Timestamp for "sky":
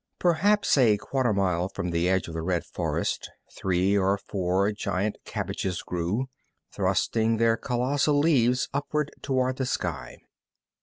9.67-10.17